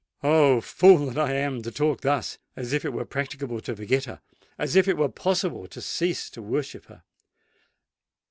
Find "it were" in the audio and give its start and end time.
2.83-3.05, 4.87-5.09